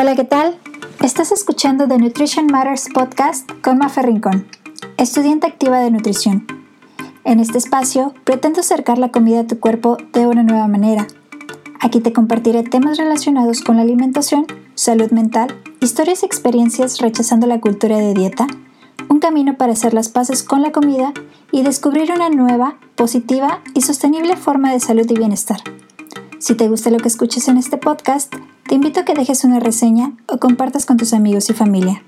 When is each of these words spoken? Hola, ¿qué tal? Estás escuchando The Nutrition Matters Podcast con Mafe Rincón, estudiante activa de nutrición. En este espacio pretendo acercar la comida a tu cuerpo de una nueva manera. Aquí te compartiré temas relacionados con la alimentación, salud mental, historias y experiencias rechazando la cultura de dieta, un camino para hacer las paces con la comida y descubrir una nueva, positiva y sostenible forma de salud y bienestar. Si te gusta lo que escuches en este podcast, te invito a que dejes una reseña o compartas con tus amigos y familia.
Hola, 0.00 0.16
¿qué 0.16 0.24
tal? 0.24 0.56
Estás 1.02 1.30
escuchando 1.30 1.86
The 1.86 1.98
Nutrition 1.98 2.46
Matters 2.46 2.88
Podcast 2.88 3.50
con 3.60 3.76
Mafe 3.76 4.00
Rincón, 4.00 4.46
estudiante 4.96 5.46
activa 5.46 5.78
de 5.80 5.90
nutrición. 5.90 6.46
En 7.24 7.38
este 7.38 7.58
espacio 7.58 8.14
pretendo 8.24 8.60
acercar 8.60 8.96
la 8.96 9.10
comida 9.10 9.40
a 9.40 9.46
tu 9.46 9.60
cuerpo 9.60 9.98
de 10.14 10.26
una 10.26 10.42
nueva 10.42 10.68
manera. 10.68 11.06
Aquí 11.80 12.00
te 12.00 12.14
compartiré 12.14 12.62
temas 12.62 12.96
relacionados 12.96 13.60
con 13.60 13.76
la 13.76 13.82
alimentación, 13.82 14.46
salud 14.74 15.10
mental, 15.10 15.54
historias 15.82 16.22
y 16.22 16.26
experiencias 16.26 16.98
rechazando 17.00 17.46
la 17.46 17.60
cultura 17.60 17.98
de 17.98 18.14
dieta, 18.14 18.46
un 19.10 19.18
camino 19.18 19.58
para 19.58 19.74
hacer 19.74 19.92
las 19.92 20.08
paces 20.08 20.42
con 20.42 20.62
la 20.62 20.72
comida 20.72 21.12
y 21.52 21.62
descubrir 21.62 22.10
una 22.10 22.30
nueva, 22.30 22.78
positiva 22.94 23.60
y 23.74 23.82
sostenible 23.82 24.38
forma 24.38 24.72
de 24.72 24.80
salud 24.80 25.04
y 25.10 25.14
bienestar. 25.14 25.60
Si 26.38 26.54
te 26.54 26.68
gusta 26.68 26.88
lo 26.88 26.96
que 26.96 27.08
escuches 27.08 27.48
en 27.48 27.58
este 27.58 27.76
podcast, 27.76 28.34
te 28.70 28.76
invito 28.76 29.00
a 29.00 29.04
que 29.04 29.14
dejes 29.14 29.42
una 29.42 29.58
reseña 29.58 30.12
o 30.28 30.38
compartas 30.38 30.86
con 30.86 30.96
tus 30.96 31.12
amigos 31.12 31.50
y 31.50 31.54
familia. 31.54 32.04